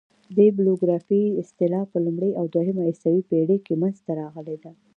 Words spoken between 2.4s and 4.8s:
دوهمه عیسوي پېړۍ کښي منځ ته راغلې ده.